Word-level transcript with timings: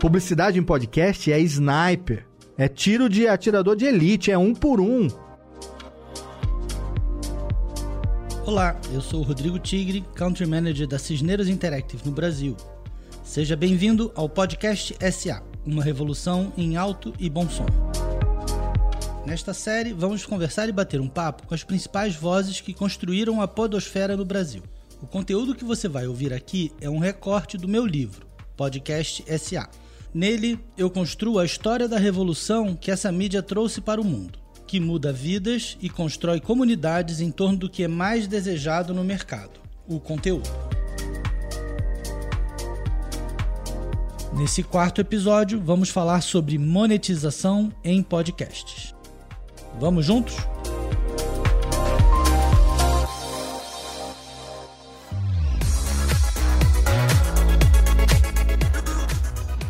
Publicidade 0.00 0.58
em 0.58 0.62
podcast 0.62 1.30
é 1.30 1.38
sniper. 1.40 2.26
É 2.56 2.66
tiro 2.68 3.06
de 3.06 3.28
atirador 3.28 3.76
de 3.76 3.84
elite, 3.84 4.30
é 4.30 4.38
um 4.38 4.54
por 4.54 4.80
um. 4.80 5.08
Olá, 8.46 8.80
eu 8.94 9.02
sou 9.02 9.20
o 9.20 9.22
Rodrigo 9.22 9.58
Tigre, 9.58 10.02
Country 10.14 10.46
Manager 10.46 10.88
da 10.88 10.98
Cisneros 10.98 11.50
Interactive 11.50 12.02
no 12.06 12.12
Brasil. 12.12 12.56
Seja 13.22 13.54
bem-vindo 13.54 14.10
ao 14.14 14.26
podcast 14.26 14.96
SA, 15.12 15.42
uma 15.66 15.84
revolução 15.84 16.50
em 16.56 16.78
alto 16.78 17.12
e 17.18 17.28
bom 17.28 17.46
som. 17.46 17.66
Nesta 19.26 19.52
série, 19.52 19.92
vamos 19.92 20.24
conversar 20.24 20.66
e 20.66 20.72
bater 20.72 20.98
um 20.98 21.08
papo 21.08 21.46
com 21.46 21.54
as 21.54 21.62
principais 21.62 22.16
vozes 22.16 22.62
que 22.62 22.72
construíram 22.72 23.42
a 23.42 23.46
podosfera 23.46 24.16
no 24.16 24.24
Brasil. 24.24 24.62
O 25.02 25.06
conteúdo 25.06 25.54
que 25.54 25.64
você 25.64 25.88
vai 25.88 26.06
ouvir 26.06 26.32
aqui 26.32 26.72
é 26.80 26.88
um 26.88 26.98
recorte 26.98 27.58
do 27.58 27.68
meu 27.68 27.84
livro, 27.84 28.26
Podcast 28.56 29.22
SA. 29.38 29.68
Nele, 30.12 30.58
eu 30.76 30.90
construo 30.90 31.38
a 31.38 31.44
história 31.44 31.86
da 31.86 31.96
revolução 31.96 32.74
que 32.74 32.90
essa 32.90 33.12
mídia 33.12 33.42
trouxe 33.42 33.80
para 33.80 34.00
o 34.00 34.04
mundo, 34.04 34.40
que 34.66 34.80
muda 34.80 35.12
vidas 35.12 35.78
e 35.80 35.88
constrói 35.88 36.40
comunidades 36.40 37.20
em 37.20 37.30
torno 37.30 37.58
do 37.58 37.70
que 37.70 37.84
é 37.84 37.88
mais 37.88 38.26
desejado 38.26 38.92
no 38.92 39.04
mercado: 39.04 39.60
o 39.86 40.00
conteúdo. 40.00 40.50
Nesse 44.32 44.62
quarto 44.62 45.00
episódio, 45.00 45.60
vamos 45.60 45.90
falar 45.90 46.22
sobre 46.22 46.58
monetização 46.58 47.72
em 47.84 48.02
podcasts. 48.02 48.94
Vamos 49.78 50.06
juntos? 50.06 50.34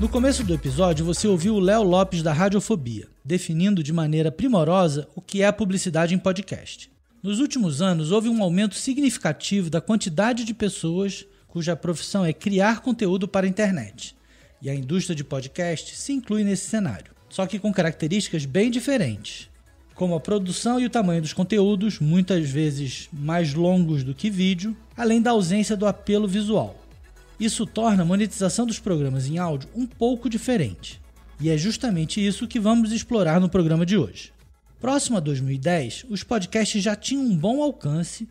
No 0.01 0.09
começo 0.09 0.43
do 0.43 0.55
episódio, 0.55 1.05
você 1.05 1.29
ouviu 1.29 1.57
o 1.57 1.61
Léo 1.61 1.83
Lopes 1.83 2.23
da 2.23 2.33
Radiofobia, 2.33 3.07
definindo 3.23 3.83
de 3.83 3.93
maneira 3.93 4.33
primorosa 4.33 5.07
o 5.15 5.21
que 5.21 5.43
é 5.43 5.47
a 5.47 5.53
publicidade 5.53 6.15
em 6.15 6.19
podcast. 6.19 6.91
Nos 7.23 7.39
últimos 7.39 7.83
anos, 7.83 8.11
houve 8.11 8.27
um 8.31 8.43
aumento 8.43 8.77
significativo 8.77 9.69
da 9.69 9.79
quantidade 9.79 10.43
de 10.45 10.55
pessoas 10.55 11.27
cuja 11.47 11.77
profissão 11.77 12.25
é 12.25 12.33
criar 12.33 12.81
conteúdo 12.81 13.29
para 13.29 13.45
a 13.45 13.49
internet. 13.49 14.17
E 14.63 14.71
a 14.71 14.75
indústria 14.75 15.15
de 15.15 15.23
podcast 15.23 15.95
se 15.95 16.15
inclui 16.15 16.45
nesse 16.45 16.71
cenário, 16.71 17.13
só 17.29 17.47
que 17.47 17.59
com 17.59 17.71
características 17.71 18.47
bem 18.47 18.71
diferentes, 18.71 19.51
como 19.95 20.15
a 20.15 20.21
produção 20.21 20.81
e 20.81 20.87
o 20.87 20.91
tamanho 20.91 21.21
dos 21.21 21.35
conteúdos, 21.35 21.99
muitas 21.99 22.49
vezes 22.49 23.11
mais 23.13 23.53
longos 23.53 24.03
do 24.03 24.15
que 24.15 24.31
vídeo, 24.31 24.75
além 24.97 25.21
da 25.21 25.33
ausência 25.33 25.77
do 25.77 25.87
apelo 25.87 26.27
visual. 26.27 26.80
Isso 27.41 27.65
torna 27.65 28.03
a 28.03 28.07
monetização 28.07 28.67
dos 28.67 28.79
programas 28.79 29.27
em 29.27 29.39
áudio 29.39 29.71
um 29.75 29.87
pouco 29.87 30.29
diferente. 30.29 31.01
E 31.41 31.49
é 31.49 31.57
justamente 31.57 32.25
isso 32.25 32.47
que 32.47 32.61
vamos 32.61 32.93
explorar 32.93 33.41
no 33.41 33.49
programa 33.49 33.87
de 33.87 33.97
hoje. 33.97 34.31
Próximo 34.79 35.17
a 35.17 35.21
2010, 35.21 36.05
os 36.11 36.23
podcasts 36.23 36.83
já 36.83 36.95
tinham 36.95 37.23
um 37.23 37.35
bom 37.35 37.63
alcance 37.63 38.29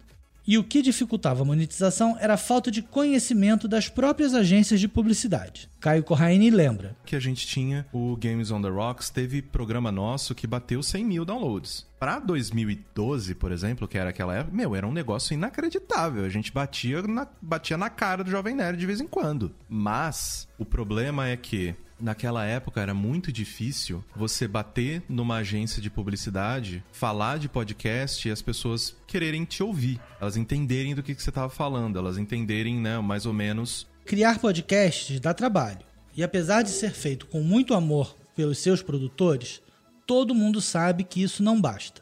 e 0.50 0.58
o 0.58 0.64
que 0.64 0.82
dificultava 0.82 1.44
a 1.44 1.46
monetização 1.46 2.18
era 2.20 2.34
a 2.34 2.38
falta 2.38 2.72
de 2.72 2.82
conhecimento 2.82 3.68
das 3.68 3.88
próprias 3.88 4.34
agências 4.34 4.80
de 4.80 4.88
publicidade. 4.88 5.70
Caio 5.80 6.04
Corraine 6.04 6.50
lembra. 6.50 6.98
Que 7.06 7.16
a 7.16 7.20
gente 7.20 7.46
tinha 7.46 7.86
o 7.94 8.18
Games 8.18 8.50
on 8.50 8.60
the 8.60 8.68
Rocks, 8.68 9.12
teve 9.12 9.44
programa 9.44 9.92
nosso 9.92 10.34
que 10.34 10.48
bateu 10.48 10.82
100 10.82 11.06
mil 11.06 11.24
downloads. 11.24 11.86
Pra 12.00 12.18
2012, 12.18 13.36
por 13.36 13.52
exemplo, 13.52 13.88
que 13.88 14.00
era 14.00 14.10
aquela 14.10 14.34
época, 14.34 14.56
meu, 14.56 14.76
era 14.76 14.88
um 14.88 14.92
negócio 14.92 15.36
inacreditável. 15.36 16.26
A 16.26 16.30
gente 16.30 16.52
batia 16.52 17.04
na, 17.04 17.28
batia 17.40 17.78
na 17.78 17.92
cara 17.92 18.24
do 18.24 18.32
Jovem 18.32 18.56
Nerd 18.56 18.80
de 18.80 18.88
vez 18.88 19.00
em 19.00 19.08
quando. 19.08 19.54
Mas 19.70 20.48
o 20.58 20.66
problema 20.66 21.28
é 21.28 21.38
que 21.38 21.76
naquela 22.00 22.46
época 22.46 22.82
era 22.82 22.94
muito 22.94 23.32
difícil 23.32 24.04
você 24.16 24.48
bater 24.48 25.04
numa 25.10 25.38
agência 25.38 25.82
de 25.82 25.90
publicidade, 25.90 26.84
falar 26.92 27.38
de 27.40 27.50
podcast 27.50 28.28
e 28.28 28.32
as 28.32 28.42
pessoas 28.42 28.96
quererem 29.06 29.46
te 29.46 29.62
ouvir, 29.62 30.00
elas 30.20 30.38
entenderem 30.38 30.96
do 30.96 31.04
que, 31.04 31.14
que 31.14 31.22
você 31.22 31.30
estava 31.30 31.50
falando, 31.50 32.00
elas 32.00 32.18
entenderem, 32.18 32.80
né, 32.80 33.00
mais 33.00 33.26
ou 33.26 33.34
menos. 33.34 33.88
Criar 34.06 34.40
podcasts 34.40 35.20
dá 35.20 35.34
trabalho. 35.34 35.82
E 36.16 36.24
apesar 36.24 36.64
de 36.64 36.70
ser 36.70 36.92
feito 36.92 37.28
com 37.28 37.42
muito 37.42 37.74
amor 37.74 38.16
pelos 38.36 38.58
seus 38.58 38.82
produtores, 38.82 39.62
todo 40.06 40.36
mundo 40.36 40.60
sabe 40.60 41.04
que 41.04 41.22
isso 41.22 41.44
não 41.44 41.60
basta. 41.60 42.02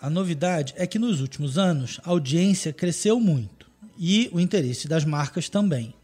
A 0.00 0.10
novidade 0.10 0.74
é 0.76 0.86
que 0.86 0.98
nos 0.98 1.20
últimos 1.20 1.56
anos 1.56 2.00
a 2.04 2.10
audiência 2.10 2.72
cresceu 2.72 3.18
muito 3.18 3.70
e 3.98 4.28
o 4.32 4.40
interesse 4.40 4.86
das 4.86 5.04
marcas 5.04 5.48
também. 5.48 5.94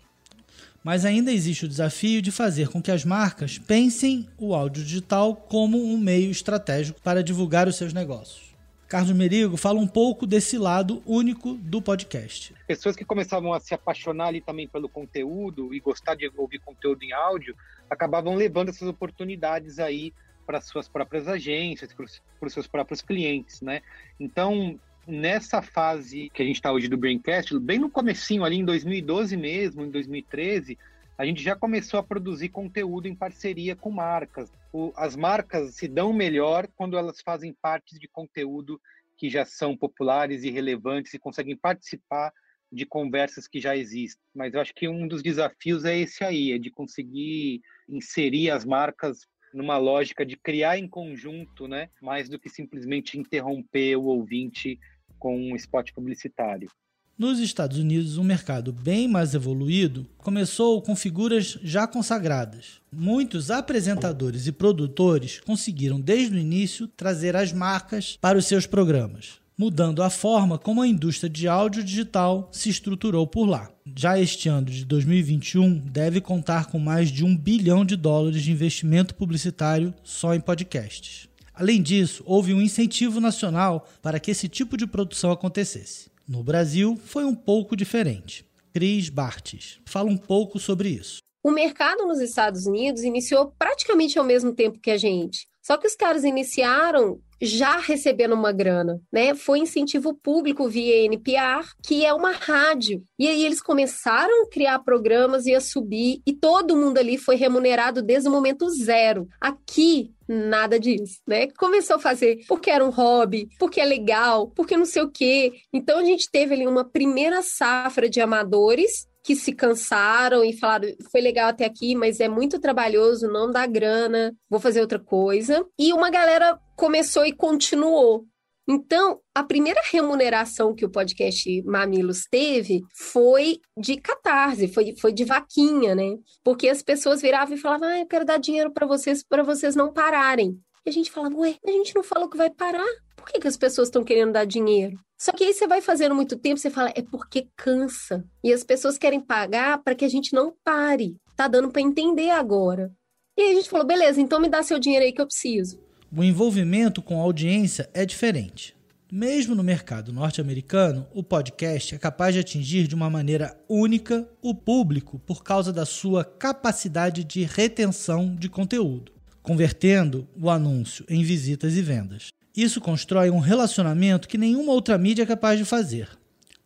Mas 0.83 1.05
ainda 1.05 1.33
existe 1.33 1.65
o 1.65 1.69
desafio 1.69 2.21
de 2.21 2.33
fazer 2.33 2.69
com 2.69 2.83
que 2.83 2.91
as 2.91 3.05
marcas 3.05 3.57
pensem 3.57 4.29
o 4.37 4.55
áudio 4.55 4.83
digital 4.83 5.37
como 5.37 5.83
um 5.83 5.97
meio 5.97 6.31
estratégico 6.31 7.01
para 7.01 7.23
divulgar 7.23 7.69
os 7.69 7.77
seus 7.77 7.93
negócios. 7.93 8.53
Carlos 8.89 9.17
Merigo 9.17 9.57
fala 9.57 9.81
um 9.81 9.87
pouco 9.87 10.27
desse 10.27 10.59
lado 10.59 11.03
único 11.07 11.55
do 11.55 11.81
podcast. 11.81 12.55
Pessoas 12.67 12.95
que 12.95 13.07
começavam 13.07 13.55
a 13.55 13.59
se 13.59 13.73
apaixonar 13.73 14.27
ali 14.27 14.43
também 14.43 14.69
pelo 14.69 14.87
conteúdo 14.87 15.73
e 15.73 15.81
gostar 15.81 16.15
de 16.15 16.31
ouvir 16.37 16.59
conteúdo 16.59 17.03
em 17.03 17.11
áudio, 17.11 17.57
acabavam 17.89 18.35
levando 18.35 18.69
essas 18.69 18.87
oportunidades 18.87 19.79
aí 19.79 20.13
para 20.45 20.61
suas 20.61 20.89
próprias 20.89 21.27
agências, 21.27 21.91
para 21.95 22.05
os 22.47 22.53
seus 22.53 22.67
próprios 22.67 23.01
clientes, 23.01 23.63
né? 23.63 23.81
Então, 24.21 24.79
nessa 25.07 25.61
fase 25.61 26.31
que 26.33 26.43
a 26.43 26.45
gente 26.47 26.57
está 26.57 26.73
hoje 26.73 26.89
do 26.89 26.97
Braincast, 26.97 27.59
bem 27.59 27.79
no 27.79 27.91
comecinho 27.91 28.45
ali 28.45 28.57
em 28.57 28.65
2012 28.65 29.37
mesmo, 29.37 29.85
em 29.85 29.91
2013, 29.91 30.79
a 31.19 31.27
gente 31.27 31.43
já 31.43 31.55
começou 31.55 32.01
a 32.01 32.03
produzir 32.03 32.49
conteúdo 32.49 33.07
em 33.07 33.15
parceria 33.15 33.77
com 33.77 33.91
marcas. 33.91 34.53
O, 34.73 34.93
as 34.97 35.15
marcas 35.15 35.75
se 35.75 35.87
dão 35.87 36.13
melhor 36.13 36.69
quando 36.77 36.97
elas 36.97 37.21
fazem 37.21 37.55
parte 37.61 37.99
de 37.99 38.09
conteúdo 38.09 38.81
que 39.17 39.29
já 39.29 39.45
são 39.45 39.77
populares 39.77 40.43
e 40.43 40.51
relevantes 40.51 41.15
e 41.15 41.19
conseguem 41.19 41.57
participar 41.57 42.33
de 42.73 42.87
conversas 42.87 43.47
que 43.47 43.61
já 43.61 43.77
existem. 43.77 44.23
Mas 44.35 44.55
eu 44.55 44.61
acho 44.61 44.75
que 44.75 44.89
um 44.89 45.07
dos 45.07 45.23
desafios 45.23 45.85
é 45.85 45.99
esse 45.99 46.25
aí, 46.25 46.53
é 46.53 46.59
de 46.59 46.71
conseguir 46.71 47.61
inserir 47.89 48.51
as 48.51 48.65
marcas 48.65 49.27
numa 49.53 49.77
lógica 49.77 50.25
de 50.25 50.37
criar 50.37 50.79
em 50.79 50.89
conjunto, 50.89 51.69
né, 51.69 51.91
mais 52.01 52.29
do 52.29 52.39
que 52.39 52.49
simplesmente 52.49 53.19
interromper 53.19 53.97
o 53.97 54.05
ouvinte 54.05 54.79
com 55.23 55.39
um 55.39 55.55
spot 55.55 55.93
publicitário. 55.93 56.69
Nos 57.17 57.39
Estados 57.39 57.79
Unidos, 57.79 58.19
um 58.19 58.25
mercado 58.25 58.73
bem 58.73 59.07
mais 59.07 59.35
evoluído 59.35 60.05
começou 60.19 60.83
com 60.83 60.97
figuras 60.97 61.57
já 61.63 61.87
consagradas. 61.87 62.81
Muitos 62.91 63.49
apresentadores 63.49 64.49
e 64.49 64.53
produtores 64.53 65.39
conseguiram 65.39 66.01
desde 66.01 66.35
o 66.35 66.39
início 66.41 66.89
trazer 66.89 67.37
as 67.37 67.53
marcas 67.53 68.19
para 68.21 68.37
os 68.37 68.47
seus 68.47 68.67
programas 68.67 69.41
mudando 69.57 70.03
a 70.03 70.11
forma 70.11 70.59
como 70.59 70.83
a 70.83 70.89
indústria 70.89 71.31
de 71.31 71.47
áudio 71.47 71.85
digital 71.85 72.49
se 72.51 72.69
estruturou 72.69 73.27
por 73.29 73.47
lá. 73.47 73.71
Já 73.97 74.19
este 74.19 74.49
ano 74.49 74.67
de 74.67 74.85
2021 74.85 75.79
deve 75.79 76.21
contar 76.21 76.67
com 76.67 76.81
mais 76.81 77.11
de 77.11 77.25
um 77.25 77.37
bilhão 77.37 77.85
de 77.85 77.95
dólares 77.95 78.43
de 78.43 78.51
investimento 78.51 79.15
publicitário 79.15 79.95
só 80.03 80.35
em 80.35 80.41
podcasts. 80.41 81.29
Além 81.55 81.83
disso, 81.83 82.23
houve 82.27 82.55
um 82.55 82.61
incentivo 82.61 83.21
nacional 83.21 83.87
para 84.01 84.19
que 84.19 84.31
esse 84.31 84.49
tipo 84.49 84.77
de 84.77 84.87
produção 84.87 85.31
acontecesse. 85.31 86.11
No 86.27 86.43
Brasil, 86.43 86.97
foi 86.97 87.25
um 87.25 87.35
pouco 87.35 87.77
diferente. 87.77 88.47
Cris 88.73 89.11
Bartes 89.11 89.79
fala 89.85 90.09
um 90.09 90.17
pouco 90.17 90.59
sobre 90.59 90.89
isso. 90.89 91.19
O 91.45 91.51
mercado 91.51 92.07
nos 92.07 92.21
Estados 92.21 92.67
Unidos 92.67 93.03
iniciou 93.03 93.53
praticamente 93.59 94.19
ao 94.19 94.25
mesmo 94.25 94.55
tempo 94.55 94.79
que 94.79 94.91
a 94.91 94.97
gente. 94.97 95.47
Só 95.63 95.77
que 95.77 95.87
os 95.87 95.95
caras 95.95 96.25
iniciaram 96.25 97.21
já 97.41 97.79
recebendo 97.79 98.35
uma 98.35 98.53
grana, 98.53 99.01
né? 99.13 99.35
Foi 99.35 99.59
incentivo 99.59 100.15
público 100.15 100.69
via 100.69 101.05
NPR, 101.05 101.67
que 101.83 102.05
é 102.05 102.15
uma 102.15 102.31
rádio. 102.31 103.03
E 103.19 103.27
aí 103.27 103.45
eles 103.45 103.61
começaram 103.61 104.45
a 104.45 104.49
criar 104.49 104.79
programas 104.79 105.47
e 105.47 105.55
a 105.55 105.61
subir, 105.61 106.23
e 106.25 106.33
todo 106.33 106.77
mundo 106.77 106.99
ali 106.99 107.19
foi 107.19 107.35
remunerado 107.35 108.01
desde 108.01 108.29
o 108.29 108.33
momento 108.33 108.69
zero. 108.71 109.27
Aqui, 109.41 110.13
nada 110.29 110.79
disso, 110.79 111.19
né? 111.27 111.49
Começou 111.59 111.97
a 111.97 112.01
fazer 112.01 112.39
porque 112.47 112.71
era 112.71 112.85
um 112.85 112.91
hobby, 112.91 113.49
porque 113.59 113.81
é 113.81 113.85
legal, 113.85 114.49
porque 114.55 114.77
não 114.77 114.87
sei 114.87 115.03
o 115.03 115.11
quê. 115.11 115.53
Então 115.73 115.99
a 115.99 116.05
gente 116.05 116.31
teve 116.31 116.55
ali 116.55 116.67
uma 116.67 116.85
primeira 116.85 117.43
safra 117.43 118.09
de 118.09 118.21
amadores 118.21 119.07
que 119.23 119.37
se 119.37 119.53
cansaram 119.53 120.45
e 120.45 120.53
falaram: 120.53 120.89
foi 121.11 121.21
legal 121.21 121.49
até 121.49 121.65
aqui, 121.65 121.95
mas 121.95 122.21
é 122.21 122.29
muito 122.29 122.59
trabalhoso, 122.59 123.29
não 123.29 123.51
dá 123.51 123.67
grana, 123.67 124.35
vou 124.51 124.61
fazer 124.61 124.81
outra 124.81 124.99
coisa. 124.99 125.65
E 125.79 125.93
uma 125.93 126.11
galera 126.11 126.59
começou 126.77 127.25
e 127.25 127.33
continuou. 127.33 128.27
Então, 128.69 129.21
a 129.35 129.43
primeira 129.43 129.81
remuneração 129.91 130.75
que 130.75 130.85
o 130.85 130.91
podcast 130.91 131.63
Mamilos 131.63 132.27
teve 132.31 132.81
foi 132.95 133.59
de 133.77 133.97
catarse, 133.97 134.69
foi, 134.69 134.95
foi 134.97 135.13
de 135.13 135.25
vaquinha, 135.25 135.95
né? 135.95 136.17
Porque 136.45 136.69
as 136.69 136.81
pessoas 136.83 137.21
viravam 137.21 137.55
e 137.57 137.61
falavam: 137.61 137.89
ah, 137.89 137.99
eu 137.99 138.07
quero 138.07 138.25
dar 138.25 138.39
dinheiro 138.39 138.73
para 138.73 138.87
vocês, 138.87 139.23
para 139.23 139.43
vocês 139.43 139.75
não 139.75 139.93
pararem. 139.93 140.59
E 140.85 140.91
a 140.91 140.93
gente 140.93 141.11
falava, 141.11 141.37
ué, 141.37 141.57
a 141.65 141.71
gente 141.71 141.95
não 141.95 142.03
falou 142.03 142.29
que 142.29 142.37
vai 142.37 142.51
parar. 142.51 142.85
Por 143.17 143.27
que, 143.27 143.39
que 143.39 143.47
as 143.47 143.57
pessoas 143.57 143.89
estão 143.89 144.03
querendo 144.03 144.33
dar 144.33 144.45
dinheiro? 144.45 144.99
Só 145.17 145.31
que 145.31 145.45
aí 145.45 145.55
você 145.55 145.67
vai 145.67 145.81
fazendo 145.81 146.15
muito 146.15 146.37
tempo, 146.37 146.59
você 146.59 146.71
fala, 146.71 146.93
é 146.97 147.03
porque 147.03 147.47
cansa. 147.57 148.25
E 148.43 148.53
as 148.53 148.65
pessoas 148.65 148.99
querem 148.99 149.21
pagar 149.21 149.83
para 149.83 149.95
que 149.95 150.05
a 150.05 150.09
gente 150.09 150.33
não 150.33 150.53
pare. 150.65 151.17
Tá 151.37 151.47
dando 151.47 151.71
para 151.71 151.81
entender 151.81 152.31
agora. 152.31 152.91
E 153.39 153.43
aí 153.43 153.53
a 153.53 153.55
gente 153.55 153.71
falou, 153.71 153.87
beleza, 153.87 154.21
então 154.21 154.41
me 154.41 154.49
dá 154.49 154.63
seu 154.63 154.79
dinheiro 154.79 155.05
aí 155.05 155.13
que 155.13 155.21
eu 155.21 155.27
preciso. 155.27 155.79
O 156.15 156.23
envolvimento 156.23 157.01
com 157.01 157.21
a 157.21 157.23
audiência 157.23 157.89
é 157.95 158.05
diferente. 158.05 158.77
Mesmo 159.11 159.55
no 159.55 159.63
mercado 159.63 160.13
norte-americano, 160.13 161.07
o 161.15 161.23
podcast 161.23 161.95
é 161.95 161.99
capaz 161.99 162.35
de 162.35 162.41
atingir 162.41 162.89
de 162.89 162.95
uma 162.95 163.09
maneira 163.09 163.57
única 163.69 164.29
o 164.43 164.55
público 164.55 165.19
por 165.21 165.45
causa 165.45 165.73
da 165.73 165.85
sua 165.85 166.25
capacidade 166.25 167.23
de 167.23 167.45
retenção 167.45 168.35
de 168.35 168.49
conteúdo, 168.49 169.13
convertendo 169.43 170.29
o 170.41 170.49
anúncio 170.49 171.05
em 171.09 171.23
visitas 171.23 171.75
e 171.77 171.83
vendas. 171.83 172.29
Isso 172.57 172.81
constrói 172.81 173.31
um 173.31 173.39
relacionamento 173.39 174.29
que 174.29 174.39
nenhuma 174.39 174.73
outra 174.73 174.97
mídia 174.99 175.23
é 175.23 175.27
capaz 175.27 175.59
de 175.59 175.65
fazer. 175.65 176.09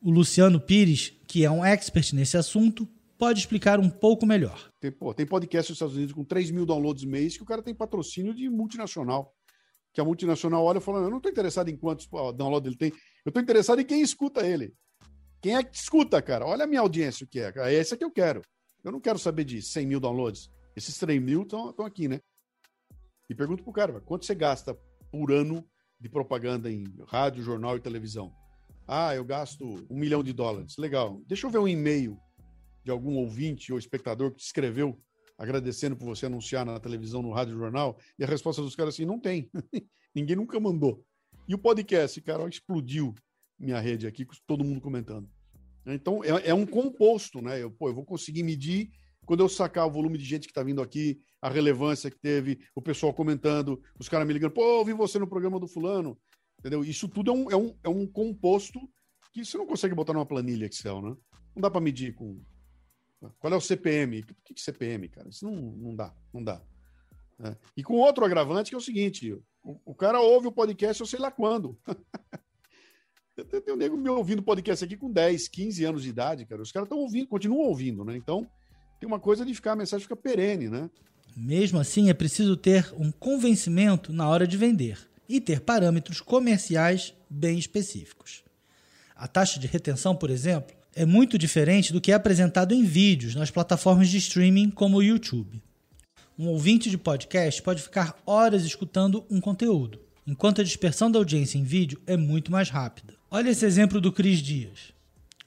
O 0.03 0.11
Luciano 0.11 0.61
Pires, 0.61 1.13
que 1.27 1.45
é 1.45 1.51
um 1.51 1.65
expert 1.65 2.13
nesse 2.13 2.37
assunto, 2.37 2.89
pode 3.17 3.39
explicar 3.41 3.81
um 3.81 3.89
pouco 3.89 4.27
melhor. 4.27 4.71
Tem, 4.81 4.91
pô, 4.91 5.15
tem 5.15 5.25
podcast 5.25 5.71
nos 5.71 5.77
Estados 5.77 5.97
Unidos 5.97 6.15
com 6.15 6.25
3 6.25 6.51
mil 6.51 6.67
downloads 6.67 7.05
mês 7.05 7.37
que 7.37 7.43
o 7.43 7.47
cara 7.47 7.63
tem 7.63 7.75
patrocínio 7.75 8.35
de 8.35 8.49
multinacional 8.49 9.35
que 9.97 10.01
a 10.03 10.05
multinacional 10.05 10.63
olha 10.63 10.77
e 10.77 10.81
fala: 10.83 10.99
Eu 10.99 11.09
não 11.09 11.17
estou 11.17 11.33
interessado 11.33 11.71
em 11.71 11.77
quantos 11.77 12.07
downloads 12.07 12.67
ele 12.67 12.77
tem, 12.77 12.91
eu 13.25 13.31
estou 13.31 13.43
interessado 13.43 13.81
em 13.81 13.85
quem 13.85 14.03
escuta 14.03 14.47
ele. 14.47 14.75
Quem 15.41 15.57
é 15.57 15.63
que 15.63 15.75
escuta, 15.75 16.21
cara? 16.21 16.45
Olha 16.45 16.65
a 16.65 16.67
minha 16.67 16.83
audiência, 16.83 17.25
o 17.25 17.29
que 17.29 17.41
é. 17.41 17.51
É 17.57 17.75
essa 17.75 17.97
que 17.97 18.05
eu 18.05 18.11
quero. 18.11 18.43
Eu 18.85 18.93
não 18.93 19.01
quero 19.01 19.19
saber 19.19 19.45
de 19.45 19.63
100 19.63 19.87
mil 19.87 19.99
downloads. 19.99 20.51
Esses 20.77 20.99
3 20.99 21.23
mil 21.23 21.43
estão 21.43 21.75
aqui, 21.79 22.09
né? 22.09 22.21
E 23.29 23.35
pergunto 23.35 23.63
pro 23.63 23.73
cara: 23.73 24.01
quanto 24.01 24.27
você 24.27 24.35
gasta 24.35 24.77
por 25.11 25.33
ano 25.33 25.65
de 26.01 26.09
propaganda 26.09 26.71
em 26.71 26.85
rádio, 27.07 27.43
jornal 27.43 27.77
e 27.77 27.81
televisão? 27.81 28.33
Ah, 28.87 29.15
eu 29.15 29.25
gasto 29.25 29.65
um 29.91 29.99
milhão 29.99 30.23
de 30.23 30.33
dólares. 30.33 30.77
Legal. 30.77 31.21
Deixa 31.27 31.47
eu 31.47 31.51
ver 31.51 31.59
um 31.59 31.67
e-mail 31.67 32.19
de 32.85 32.91
algum 32.91 33.17
ouvinte 33.17 33.73
ou 33.73 33.79
espectador 33.79 34.31
que 34.31 34.39
te 34.39 34.45
escreveu 34.45 35.01
agradecendo 35.39 35.97
por 35.97 36.07
você 36.07 36.27
anunciar 36.27 36.65
na 36.65 36.81
televisão, 36.81 37.21
no 37.21 37.33
rádio, 37.33 37.59
jornal, 37.59 37.99
e 38.19 38.25
a 38.25 38.27
resposta 38.27 38.63
dos 38.63 38.75
caras 38.75 38.95
assim, 38.95 39.05
não 39.05 39.21
tem. 39.21 39.51
Ninguém 40.15 40.37
nunca 40.37 40.59
mandou. 40.59 41.05
E 41.47 41.55
o 41.55 41.59
podcast, 41.59 42.21
cara, 42.23 42.49
explodiu 42.49 43.15
minha 43.59 43.79
rede 43.79 44.07
aqui, 44.07 44.27
todo 44.47 44.65
mundo 44.65 44.81
comentando. 44.81 45.29
Então, 45.87 46.25
é, 46.25 46.49
é 46.49 46.55
um 46.55 46.67
composto, 46.67 47.41
né? 47.41 47.63
Eu, 47.63 47.71
pô, 47.71 47.89
eu 47.89 47.95
vou 47.95 48.05
conseguir 48.05 48.43
medir 48.43 48.91
quando 49.27 49.41
eu 49.41 49.49
sacar 49.49 49.87
o 49.87 49.91
volume 49.91 50.17
de 50.17 50.25
gente 50.25 50.47
que 50.47 50.53
está 50.53 50.63
vindo 50.63 50.81
aqui, 50.81 51.21
a 51.43 51.51
relevância 51.51 52.11
que 52.11 52.19
teve, 52.19 52.61
o 52.75 52.81
pessoal 52.81 53.13
comentando, 53.13 53.83
os 53.99 54.09
caras 54.09 54.27
me 54.27 54.33
ligando, 54.33 54.53
pô, 54.53 54.63
ouvi 54.79 54.93
você 54.93 55.19
no 55.19 55.29
programa 55.29 55.61
do 55.61 55.69
fulano, 55.69 56.19
entendeu? 56.59 56.83
Isso 56.85 57.09
tudo 57.09 57.31
é 57.31 57.35
um, 57.35 57.51
é 57.51 57.57
um, 57.57 57.77
é 57.85 57.89
um 57.89 58.07
composto 58.07 58.81
que 59.33 59.45
você 59.45 59.59
não 59.59 59.67
consegue 59.67 59.95
botar 59.95 60.13
numa 60.13 60.25
planilha 60.25 60.67
Excel, 60.67 61.03
né? 61.03 61.17
Não 61.55 61.61
dá 61.61 61.71
para 61.71 61.81
medir 61.81 62.15
com, 62.15 62.41
qual 63.39 63.53
é 63.53 63.57
o 63.57 63.61
CPM? 63.61 64.21
O 64.21 64.25
que 64.25 64.35
é 64.53 64.57
CPM, 64.57 65.09
cara? 65.09 65.29
Isso 65.29 65.45
não, 65.45 65.55
não 65.55 65.97
dá, 65.97 66.15
não 66.33 66.43
dá. 66.43 66.63
É. 67.41 67.57
E 67.77 67.83
com 67.83 67.95
outro 67.95 68.25
agravante 68.25 68.71
que 68.71 68.75
é 68.75 68.79
o 68.79 68.81
seguinte: 68.81 69.33
o, 69.63 69.81
o 69.85 69.95
cara 69.95 70.21
ouve 70.21 70.47
o 70.47 70.53
podcast 70.53 71.01
eu 71.01 71.07
sei 71.07 71.19
lá 71.19 71.31
quando. 71.31 71.79
Tem 73.37 73.75
um 73.75 73.77
nego 73.77 73.99
me 73.99 74.09
ouvindo 74.09 74.43
podcast 74.43 74.83
aqui 74.83 74.97
com 74.97 75.13
10, 75.13 75.49
15 75.49 75.85
anos 75.85 76.03
de 76.03 76.09
idade, 76.09 76.47
cara. 76.47 76.63
Os 76.63 76.73
caras 76.73 76.87
estão 76.87 76.99
ouvindo, 76.99 77.29
continuam 77.29 77.69
ouvindo, 77.69 78.03
né? 78.03 78.17
Então, 78.17 78.49
tem 78.99 79.07
uma 79.07 79.21
coisa 79.21 79.45
de 79.45 79.55
ficar, 79.55 79.73
a 79.73 79.77
mensagem 79.77 80.03
fica 80.03 80.17
perene, 80.17 80.69
né? 80.69 80.91
Mesmo 81.37 81.79
assim, 81.79 82.09
é 82.09 82.15
preciso 82.15 82.57
ter 82.57 82.93
um 82.97 83.13
convencimento 83.13 84.13
na 84.13 84.29
hora 84.29 84.47
de 84.47 84.57
vender 84.57 84.99
e 85.29 85.41
ter 85.41 85.61
parâmetros 85.61 86.21
comerciais 86.21 87.13
bem 87.29 87.59
específicos. 87.59 88.43
A 89.15 89.29
taxa 89.29 89.59
de 89.59 89.67
retenção, 89.67 90.15
por 90.15 90.31
exemplo, 90.31 90.75
é 90.95 91.05
muito 91.05 91.37
diferente 91.37 91.93
do 91.93 92.01
que 92.01 92.11
é 92.11 92.15
apresentado 92.15 92.73
em 92.73 92.83
vídeos 92.83 93.35
nas 93.35 93.51
plataformas 93.51 94.09
de 94.09 94.17
streaming 94.17 94.71
como 94.71 94.97
o 94.97 95.03
YouTube. 95.03 95.63
Um 96.39 96.49
ouvinte 96.49 96.89
de 96.89 96.97
podcast 96.97 97.63
pode 97.63 97.83
ficar 97.83 98.17
horas 98.25 98.65
escutando 98.65 99.25
um 99.31 99.41
conteúdo, 99.41 100.01
enquanto 100.27 100.61
a 100.61 100.65
dispersão 100.65 101.11
da 101.11 101.19
audiência 101.19 101.59
em 101.59 101.65
vídeo 101.65 102.01
é 102.07 102.17
muito 102.17 102.51
mais 102.51 102.71
rápida. 102.71 103.15
Olha 103.31 103.51
esse 103.51 103.67
exemplo 103.67 104.01
do 104.01 104.13
Cris 104.13 104.39
Dias. 104.39 104.96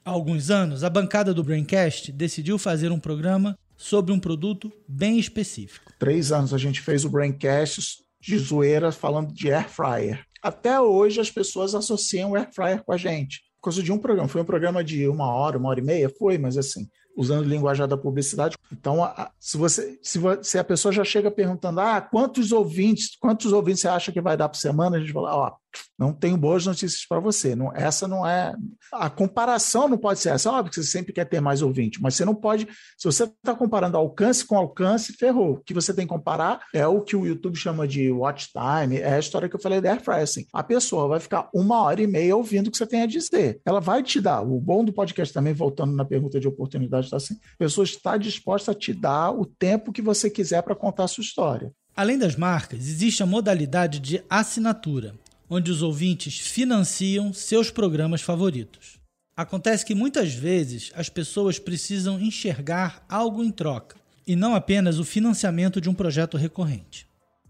Há 0.02 0.10
alguns 0.10 0.50
anos, 0.50 0.82
a 0.82 0.88
bancada 0.88 1.34
do 1.34 1.44
Braincast 1.44 2.10
decidiu 2.10 2.58
fazer 2.58 2.90
um 2.90 2.98
programa 2.98 3.58
sobre 3.76 4.12
um 4.12 4.18
produto 4.18 4.72
bem 4.88 5.18
específico. 5.18 5.92
Três 5.98 6.32
anos 6.32 6.54
a 6.54 6.58
gente 6.58 6.80
fez 6.80 7.04
o 7.04 7.10
Braincast 7.10 7.98
de 8.18 8.38
zoeira 8.38 8.90
falando 8.92 9.32
de 9.32 9.52
air 9.52 9.68
fryer. 9.68 10.24
Até 10.42 10.80
hoje 10.80 11.20
as 11.20 11.30
pessoas 11.30 11.74
associam 11.74 12.30
o 12.30 12.36
air 12.36 12.48
fryer 12.50 12.82
com 12.82 12.92
a 12.92 12.96
gente 12.96 13.40
por 13.60 13.64
causa 13.64 13.82
de 13.82 13.92
um 13.92 13.98
programa. 13.98 14.26
Foi 14.26 14.40
um 14.40 14.44
programa 14.44 14.82
de 14.82 15.06
uma 15.06 15.28
hora, 15.28 15.58
uma 15.58 15.68
hora 15.68 15.80
e 15.80 15.82
meia? 15.82 16.08
Foi, 16.08 16.38
mas 16.38 16.56
assim, 16.56 16.88
usando 17.16 17.44
o 17.44 17.48
linguajar 17.48 17.86
da 17.86 17.96
publicidade. 17.96 18.56
Então, 18.72 19.04
a, 19.04 19.30
se 19.38 19.56
você 19.56 19.98
se, 20.02 20.18
se, 20.42 20.58
a 20.58 20.64
pessoa 20.64 20.92
já 20.92 21.04
chega 21.04 21.30
perguntando, 21.30 21.80
ah, 21.80 22.00
quantos 22.00 22.52
ouvintes, 22.52 23.16
quantos 23.18 23.52
ouvintes 23.52 23.80
você 23.80 23.88
acha 23.88 24.12
que 24.12 24.20
vai 24.20 24.36
dar 24.36 24.48
por 24.48 24.58
semana? 24.58 24.96
A 24.96 25.00
gente 25.00 25.12
fala, 25.12 25.34
ó, 25.34 25.52
não 25.98 26.12
tenho 26.12 26.36
boas 26.36 26.66
notícias 26.66 27.04
para 27.06 27.20
você. 27.20 27.54
Não, 27.54 27.72
essa 27.74 28.08
não 28.08 28.26
é. 28.26 28.54
A 28.92 29.10
comparação 29.10 29.88
não 29.88 29.98
pode 29.98 30.18
ser 30.18 30.30
essa. 30.30 30.50
Óbvio 30.50 30.70
que 30.70 30.82
você 30.82 30.90
sempre 30.90 31.12
quer 31.12 31.26
ter 31.26 31.40
mais 31.40 31.62
ouvinte, 31.62 32.00
mas 32.00 32.14
você 32.14 32.24
não 32.24 32.34
pode. 32.34 32.66
Se 32.96 33.04
você 33.04 33.24
está 33.24 33.54
comparando 33.54 33.96
alcance 33.96 34.44
com 34.44 34.56
alcance, 34.56 35.12
ferrou. 35.12 35.52
O 35.52 35.60
que 35.62 35.74
você 35.74 35.92
tem 35.92 36.06
que 36.06 36.12
comparar 36.12 36.60
é 36.74 36.86
o 36.86 37.02
que 37.02 37.14
o 37.14 37.26
YouTube 37.26 37.56
chama 37.56 37.86
de 37.86 38.10
watch 38.10 38.48
time. 38.50 38.98
É 38.98 39.14
a 39.14 39.18
história 39.18 39.48
que 39.48 39.54
eu 39.54 39.60
falei 39.60 39.80
da 39.80 39.90
Airfryer. 39.92 40.20
A 40.52 40.62
pessoa 40.62 41.08
vai 41.08 41.20
ficar 41.20 41.48
uma 41.54 41.82
hora 41.82 42.02
e 42.02 42.06
meia 42.06 42.36
ouvindo 42.36 42.68
o 42.68 42.70
que 42.70 42.78
você 42.78 42.86
tem 42.86 43.02
a 43.02 43.06
dizer. 43.06 43.60
Ela 43.64 43.80
vai 43.80 44.02
te 44.02 44.20
dar. 44.20 44.40
O 44.40 44.60
bom 44.60 44.84
do 44.84 44.92
podcast 44.92 45.32
também, 45.32 45.52
voltando 45.52 45.94
na 45.94 46.04
pergunta 46.04 46.40
de 46.40 46.48
oportunidade, 46.48 46.99
está 47.06 47.16
assim: 47.16 47.34
a 47.34 47.56
pessoa 47.58 47.84
está 47.84 48.16
disposta 48.16 48.72
a 48.72 48.74
te 48.74 48.92
dar 48.92 49.30
o 49.30 49.44
tempo 49.44 49.92
que 49.92 50.02
você 50.02 50.30
quiser 50.30 50.62
para 50.62 50.74
contar 50.74 51.04
a 51.04 51.08
sua 51.08 51.22
história. 51.22 51.72
Além 51.96 52.18
das 52.18 52.36
marcas, 52.36 52.80
existe 52.80 53.22
a 53.22 53.26
modalidade 53.26 53.98
de 53.98 54.22
assinatura 54.28 55.14
onde 55.50 55.72
os 55.72 55.82
ouvintes 55.82 56.38
financiam 56.38 57.32
seus 57.32 57.70
programas 57.72 58.22
favoritos. 58.22 59.00
Acontece 59.36 59.84
que 59.84 59.96
muitas 59.96 60.32
vezes 60.32 60.92
as 60.94 61.08
pessoas 61.08 61.58
precisam 61.58 62.20
enxergar 62.20 63.04
algo 63.08 63.42
em 63.42 63.50
troca, 63.50 63.96
e 64.24 64.36
não 64.36 64.54
apenas 64.54 65.00
o 65.00 65.04
financiamento 65.04 65.80
de 65.80 65.90
um 65.90 65.94
projeto 65.94 66.36
recorrente. 66.36 67.06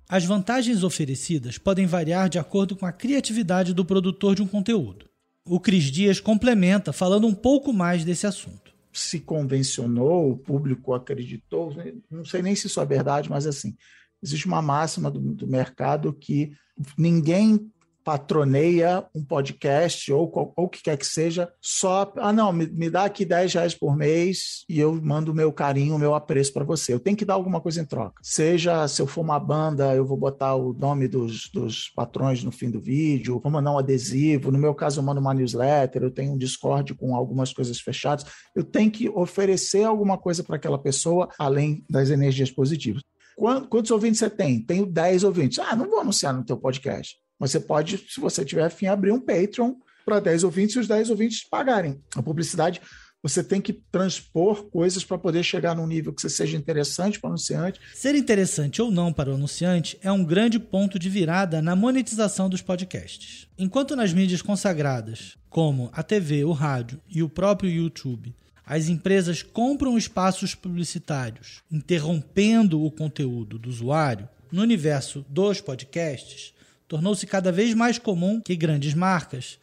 As 0.09 0.25
vantagens 0.25 0.83
oferecidas 0.83 1.59
podem 1.59 1.87
variar 1.87 2.29
de 2.29 2.39
acordo 2.39 2.75
com 2.75 2.87
a 2.87 2.93
criatividade 2.93 3.75
do 3.75 3.85
produtor 3.85 4.35
de 4.35 4.43
um 4.43 4.47
conteúdo. 4.47 5.07
O 5.45 5.61
Cris 5.61 5.85
Dias 5.85 6.21
complementa 6.21 6.93
falando 6.93 7.27
um 7.27 7.35
pouco 7.35 7.73
mais 7.73 8.05
desse 8.05 8.27
assunto. 8.27 8.70
Se 8.93 9.21
convencionou, 9.21 10.33
o 10.33 10.37
público 10.37 10.93
acreditou, 10.93 11.73
não 12.11 12.25
sei 12.25 12.43
nem 12.43 12.55
se 12.55 12.67
isso 12.67 12.81
é 12.81 12.87
verdade, 12.87 13.31
mas 13.31 13.47
assim, 13.47 13.77
existe 14.23 14.47
uma 14.47 14.61
máxima 14.61 15.11
do, 15.11 15.21
do 15.21 15.47
mercado 15.47 16.13
que 16.13 16.53
ninguém 16.97 17.71
patroneia 18.11 19.07
um 19.15 19.25
podcast 19.25 20.13
ou 20.13 20.53
o 20.57 20.69
que 20.69 20.83
quer 20.83 20.97
que 20.97 21.07
seja, 21.07 21.49
só, 21.61 22.13
ah, 22.17 22.33
não, 22.33 22.53
me, 22.53 22.67
me, 22.67 22.91
dá 22.91 23.05
aqui 23.05 23.25
10 23.25 23.55
reais 23.55 23.73
por 23.73 23.97
mês 23.97 24.65
e 24.69 24.81
eu 24.81 25.01
mando 25.01 25.31
o 25.31 25.35
meu 25.35 25.53
carinho, 25.53 25.95
o 25.95 25.99
meu 25.99 26.13
apreço 26.13 26.53
para 26.53 26.65
você. 26.65 26.93
Eu 26.93 26.99
tenho 26.99 27.17
que 27.17 27.25
dar 27.25 27.35
alguma 27.35 27.61
coisa 27.61 27.81
em 27.81 27.85
troca. 27.85 28.21
Seja, 28.21 28.89
se 28.89 29.01
eu 29.01 29.07
for 29.07 29.21
uma 29.21 29.39
banda, 29.39 29.95
eu 29.95 30.05
vou 30.05 30.17
botar 30.17 30.57
o 30.57 30.73
nome 30.73 31.07
dos, 31.07 31.49
dos 31.53 31.89
patrões 31.95 32.43
no 32.43 32.51
fim 32.51 32.69
do 32.69 32.81
vídeo, 32.81 33.39
vou 33.41 33.53
mandar 33.53 33.71
um 33.71 33.79
adesivo. 33.79 34.51
No 34.51 34.59
meu 34.59 34.75
caso, 34.75 34.99
eu 34.99 35.05
mando 35.05 35.21
uma 35.21 35.33
newsletter, 35.33 36.03
eu 36.03 36.11
tenho 36.11 36.33
um 36.33 36.37
Discord 36.37 36.93
com 36.95 37.15
algumas 37.15 37.53
coisas 37.53 37.79
fechadas. 37.79 38.25
Eu 38.57 38.65
tenho 38.65 38.91
que 38.91 39.09
oferecer 39.09 39.85
alguma 39.85 40.19
coisa 40.19 40.43
para 40.43 40.57
aquela 40.57 40.79
pessoa, 40.83 41.29
além 41.39 41.85
das 41.89 42.11
energias 42.11 42.51
positivas. 42.51 43.05
Quantos 43.37 43.93
ouvintes 43.93 44.19
você 44.19 44.29
tem? 44.29 44.61
Tenho 44.61 44.85
10 44.85 45.23
ouvintes. 45.23 45.61
Ah, 45.61 45.77
não 45.77 45.89
vou 45.89 46.01
anunciar 46.01 46.35
no 46.35 46.45
teu 46.45 46.57
podcast. 46.57 47.17
Mas 47.41 47.53
você 47.53 47.59
pode, 47.59 47.97
se 48.07 48.21
você 48.21 48.45
tiver 48.45 48.65
afim, 48.65 48.87
abrir 48.87 49.13
um 49.13 49.21
Patreon 49.21 49.75
para 50.05 50.21
10 50.21 50.45
ouvintes 50.45 50.77
e 50.77 50.79
os 50.81 50.87
10 50.87 51.09
ouvintes 51.09 51.43
pagarem. 51.43 51.99
A 52.15 52.23
publicidade, 52.23 52.83
você 53.23 53.43
tem 53.43 53.61
que 53.61 53.73
transpor 53.73 54.65
coisas 54.71 55.05
para 55.05 55.19
poder 55.19 55.43
chegar 55.43 55.75
num 55.75 55.87
nível 55.87 56.13
que 56.13 56.29
seja 56.29 56.57
interessante 56.57 57.19
para 57.19 57.29
o 57.29 57.31
anunciante. 57.31 57.81
Ser 57.95 58.15
interessante 58.15 58.81
ou 58.81 58.91
não 58.91 59.13
para 59.13 59.31
o 59.31 59.35
anunciante 59.35 59.99
é 60.03 60.13
um 60.13 60.25
grande 60.25 60.59
ponto 60.59 60.99
de 60.99 61.09
virada 61.09 61.63
na 61.63 61.75
monetização 61.75 62.49
dos 62.49 62.63
podcasts. 62.63 63.47
Enquanto 63.59 63.97
nas 63.97 64.13
mídias 64.13 64.43
consagradas, 64.43 65.37
como 65.49 65.91
a 65.93 66.03
TV, 66.03 66.45
o 66.45 66.53
rádio 66.53 67.01
e 67.09 67.23
o 67.23 67.29
próprio 67.29 67.71
YouTube, 67.71 68.35
as 68.65 68.89
empresas 68.89 69.43
compram 69.43 69.99
espaços 69.99 70.55
publicitários, 70.55 71.63
interrompendo 71.71 72.85
o 72.85 72.91
conteúdo 72.91 73.59
do 73.59 73.69
usuário, 73.69 74.29
no 74.51 74.63
universo 74.63 75.25
dos 75.29 75.61
podcasts, 75.61 76.55
tornou-se 76.91 77.25
cada 77.25 77.53
vez 77.53 77.73
mais 77.73 78.01
comum 78.01 78.41
que 78.41 78.57
grandes 78.57 78.95
marcas 78.95 79.61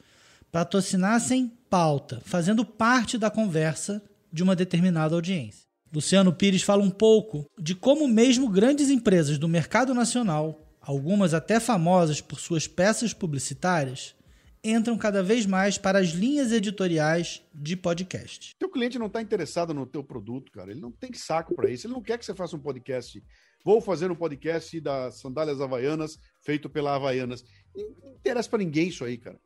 patrocinassem 0.49 1.51
pauta, 1.69 2.21
fazendo 2.23 2.63
parte 2.63 3.17
da 3.17 3.29
conversa 3.29 4.01
de 4.31 4.41
uma 4.41 4.55
determinada 4.55 5.13
audiência. 5.13 5.67
Luciano 5.93 6.31
Pires 6.31 6.61
fala 6.61 6.81
um 6.81 6.89
pouco 6.89 7.45
de 7.59 7.75
como 7.75 8.07
mesmo 8.07 8.47
grandes 8.47 8.89
empresas 8.89 9.37
do 9.37 9.49
mercado 9.49 9.93
nacional, 9.93 10.73
algumas 10.79 11.33
até 11.33 11.59
famosas 11.59 12.21
por 12.21 12.39
suas 12.39 12.65
peças 12.65 13.13
publicitárias, 13.13 14.15
entram 14.63 14.97
cada 14.97 15.21
vez 15.21 15.45
mais 15.45 15.77
para 15.77 15.99
as 15.99 16.11
linhas 16.11 16.53
editoriais 16.53 17.43
de 17.53 17.75
podcast. 17.75 18.55
Teu 18.57 18.69
cliente 18.69 18.97
não 18.97 19.07
está 19.07 19.21
interessado 19.21 19.73
no 19.73 19.85
teu 19.85 20.01
produto, 20.01 20.49
cara. 20.49 20.71
Ele 20.71 20.79
não 20.79 20.93
tem 20.93 21.11
saco 21.13 21.53
para 21.55 21.69
isso. 21.69 21.87
Ele 21.87 21.93
não 21.93 22.01
quer 22.01 22.17
que 22.17 22.25
você 22.25 22.33
faça 22.33 22.55
um 22.55 22.59
podcast. 22.59 23.21
Vou 23.63 23.81
fazer 23.81 24.09
um 24.11 24.15
podcast 24.15 24.79
das 24.79 25.19
sandálias 25.19 25.59
havaianas 25.59 26.17
feito 26.41 26.69
pela 26.69 26.95
Havaianas. 26.95 27.43
Não 27.75 28.13
interessa 28.13 28.49
para 28.49 28.59
ninguém 28.59 28.87
isso 28.87 29.03
aí, 29.03 29.17
cara. 29.17 29.39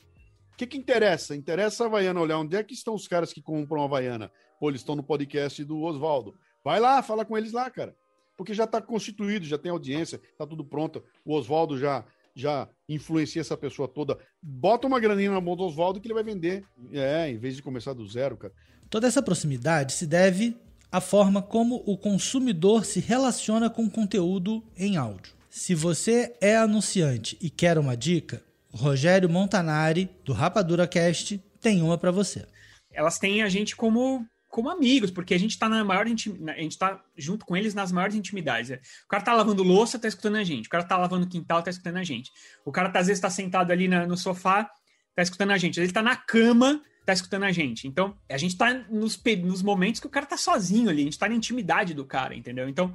O 0.53 0.57
que, 0.57 0.67
que 0.67 0.77
interessa? 0.77 1.35
Interessa 1.35 1.83
a 1.83 1.87
Havaiana 1.87 2.21
olhar 2.21 2.37
onde 2.37 2.55
é 2.55 2.63
que 2.63 2.73
estão 2.73 2.93
os 2.93 3.07
caras 3.07 3.33
que 3.33 3.41
compram 3.41 3.81
a 3.81 3.85
Havaiana. 3.85 4.31
Pô, 4.59 4.69
eles 4.69 4.81
estão 4.81 4.95
no 4.95 5.03
podcast 5.03 5.63
do 5.63 5.81
Oswaldo. 5.81 6.35
Vai 6.63 6.79
lá, 6.79 7.01
fala 7.01 7.25
com 7.25 7.35
eles 7.35 7.51
lá, 7.51 7.69
cara. 7.71 7.95
Porque 8.37 8.53
já 8.53 8.65
está 8.65 8.79
constituído, 8.79 9.45
já 9.45 9.57
tem 9.57 9.71
audiência, 9.71 10.21
está 10.31 10.45
tudo 10.45 10.63
pronto. 10.63 11.03
O 11.25 11.33
Oswaldo 11.35 11.77
já 11.77 12.05
já 12.33 12.67
influencia 12.87 13.41
essa 13.41 13.57
pessoa 13.57 13.87
toda. 13.87 14.17
Bota 14.41 14.87
uma 14.87 14.99
graninha 14.99 15.31
na 15.31 15.41
mão 15.41 15.55
do 15.55 15.63
Oswaldo 15.63 15.99
que 15.99 16.07
ele 16.07 16.13
vai 16.13 16.23
vender. 16.23 16.63
É, 16.91 17.29
em 17.29 17.37
vez 17.37 17.55
de 17.55 17.61
começar 17.61 17.93
do 17.93 18.07
zero, 18.07 18.37
cara. 18.37 18.53
Toda 18.89 19.07
essa 19.07 19.21
proximidade 19.21 19.93
se 19.93 20.05
deve 20.05 20.55
à 20.91 20.99
forma 20.99 21.41
como 21.41 21.81
o 21.85 21.97
consumidor 21.97 22.85
se 22.85 22.99
relaciona 22.99 23.69
com 23.69 23.89
conteúdo 23.89 24.63
em 24.75 24.97
áudio. 24.97 25.33
Se 25.49 25.73
você 25.73 26.35
é 26.41 26.57
anunciante 26.57 27.37
e 27.41 27.49
quer 27.49 27.77
uma 27.77 27.95
dica, 27.95 28.43
Rogério 28.73 29.29
Montanari, 29.29 30.09
do 30.23 30.33
Rapadura 30.33 30.87
Cast, 30.87 31.37
tem 31.59 31.81
uma 31.81 31.97
para 31.97 32.11
você. 32.11 32.45
Elas 32.91 33.19
têm 33.19 33.41
a 33.41 33.49
gente 33.49 33.75
como 33.75 34.25
como 34.51 34.69
amigos, 34.69 35.09
porque 35.09 35.33
a 35.33 35.39
gente 35.39 35.57
tá 35.57 35.69
na 35.69 35.81
maior 35.81 36.05
a 36.05 36.09
gente 36.09 36.77
tá 36.77 37.01
junto 37.17 37.45
com 37.45 37.55
eles 37.55 37.73
nas 37.73 37.89
maiores 37.89 38.15
intimidades. 38.15 38.69
O 39.05 39.07
cara 39.07 39.23
tá 39.23 39.33
lavando 39.33 39.63
louça, 39.63 39.97
tá 39.97 40.09
escutando 40.09 40.35
a 40.35 40.43
gente. 40.43 40.67
O 40.67 40.69
cara 40.69 40.83
tá 40.83 40.97
lavando 40.97 41.25
quintal, 41.25 41.63
tá 41.63 41.69
escutando 41.69 41.95
a 41.95 42.03
gente. 42.03 42.29
O 42.65 42.71
cara 42.71 42.89
tá, 42.89 42.99
às 42.99 43.07
vezes 43.07 43.21
tá 43.21 43.29
sentado 43.29 43.71
ali 43.71 43.87
na, 43.87 44.05
no 44.05 44.17
sofá, 44.17 44.69
tá 45.15 45.23
escutando 45.23 45.51
a 45.51 45.57
gente. 45.57 45.79
Ele 45.79 45.89
tá 45.89 46.01
na 46.01 46.17
cama, 46.17 46.81
tá 47.05 47.13
escutando 47.13 47.43
a 47.43 47.51
gente. 47.51 47.87
Então, 47.87 48.15
a 48.29 48.37
gente 48.37 48.57
tá 48.57 48.73
nos, 48.89 49.21
nos 49.43 49.61
momentos 49.61 49.99
que 49.99 50.07
o 50.07 50.09
cara 50.09 50.25
tá 50.25 50.37
sozinho 50.37 50.89
ali, 50.89 51.01
a 51.01 51.05
gente 51.05 51.19
tá 51.19 51.27
na 51.27 51.35
intimidade 51.35 51.93
do 51.93 52.05
cara, 52.05 52.35
entendeu? 52.35 52.69
Então, 52.69 52.93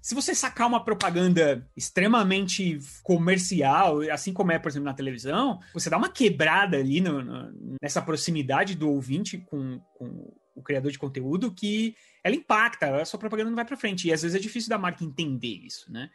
se 0.00 0.14
você 0.14 0.34
sacar 0.34 0.68
uma 0.68 0.84
propaganda 0.84 1.66
extremamente 1.76 2.78
comercial, 3.02 4.02
assim 4.12 4.32
como 4.32 4.52
é, 4.52 4.58
por 4.58 4.68
exemplo, 4.68 4.86
na 4.86 4.94
televisão, 4.94 5.58
você 5.74 5.90
dá 5.90 5.96
uma 5.96 6.08
quebrada 6.08 6.76
ali 6.76 7.00
no, 7.00 7.22
no, 7.22 7.76
nessa 7.82 8.00
proximidade 8.00 8.76
do 8.76 8.88
ouvinte 8.88 9.38
com, 9.38 9.80
com 9.94 10.32
o 10.54 10.62
criador 10.62 10.92
de 10.92 10.98
conteúdo 10.98 11.52
que 11.52 11.96
ela 12.22 12.36
impacta, 12.36 13.02
a 13.02 13.04
sua 13.04 13.18
propaganda 13.18 13.50
não 13.50 13.56
vai 13.56 13.64
para 13.64 13.76
frente. 13.76 14.06
E 14.06 14.12
às 14.12 14.22
vezes 14.22 14.36
é 14.36 14.40
difícil 14.40 14.70
da 14.70 14.78
marca 14.78 15.04
entender 15.04 15.60
isso, 15.64 15.90
né? 15.92 16.08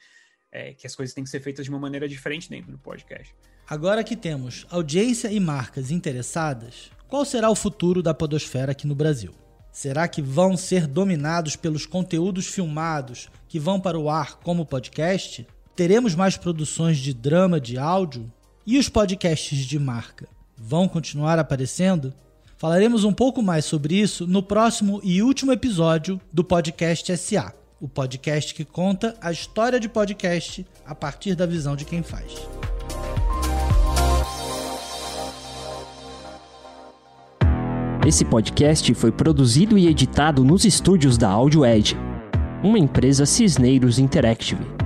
É, 0.51 0.74
que 0.74 0.86
as 0.86 0.96
coisas 0.96 1.13
têm 1.13 1.24
que 1.24 1.29
ser 1.29 1.39
feitas 1.39 1.65
de 1.65 1.70
uma 1.70 1.79
maneira 1.79 2.08
diferente 2.08 2.50
dentro 2.50 2.72
do 2.72 2.77
podcast. 2.77 3.34
Agora 3.67 4.03
que 4.03 4.17
temos 4.17 4.65
audiência 4.70 5.31
e 5.31 5.39
marcas 5.39 5.91
interessadas, 5.91 6.91
qual 7.08 7.24
será 7.24 7.50
o 7.50 7.55
futuro 7.55 8.01
da 8.03 8.13
podosfera 8.13 8.74
aqui 8.74 8.86
no 8.86 8.96
Brasil? 8.96 9.34
Será 9.72 10.08
que 10.08 10.22
vão 10.22 10.58
ser 10.58 10.86
dominados 10.86 11.55
pelos 11.55 11.86
conteúdos 11.86 12.48
filmados 12.48 13.29
que 13.48 13.58
vão 13.58 13.79
para 13.79 13.98
o 13.98 14.10
ar 14.10 14.36
como 14.39 14.65
podcast? 14.65 15.48
Teremos 15.75 16.13
mais 16.13 16.36
produções 16.36 16.98
de 16.98 17.13
drama 17.13 17.60
de 17.60 17.77
áudio? 17.77 18.31
E 18.67 18.77
os 18.77 18.89
podcasts 18.89 19.60
de 19.60 19.79
marca 19.79 20.27
vão 20.58 20.88
continuar 20.88 21.39
aparecendo? 21.39 22.13
Falaremos 22.58 23.03
um 23.03 23.13
pouco 23.13 23.41
mais 23.41 23.65
sobre 23.65 23.96
isso 23.96 24.27
no 24.27 24.43
próximo 24.43 25.00
e 25.03 25.24
último 25.24 25.51
episódio 25.51 26.22
do 26.31 26.43
Podcast 26.43 27.17
SA, 27.17 27.53
o 27.81 27.89
podcast 27.89 28.53
que 28.53 28.63
conta 28.63 29.17
a 29.19 29.31
história 29.31 29.79
de 29.79 29.89
podcast 29.89 30.63
a 30.85 30.93
partir 30.93 31.33
da 31.33 31.47
visão 31.47 31.75
de 31.75 31.83
quem 31.83 32.03
faz. 32.03 32.47
Esse 38.05 38.23
podcast 38.23 38.93
foi 38.93 39.11
produzido 39.11 39.77
e 39.77 39.88
editado 39.88 40.43
nos 40.43 40.63
estúdios 40.63 41.17
da 41.17 41.29
Audio 41.29 41.65
Edge, 41.65 41.95
uma 42.63 42.77
empresa 42.77 43.25
Cisneiros 43.25 43.97
Interactive. 43.97 44.80